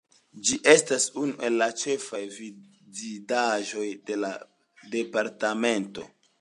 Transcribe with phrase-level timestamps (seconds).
[0.47, 4.35] Ĝi estas unu el la ĉefaj vidindaĵoj de la
[4.99, 6.13] departemento.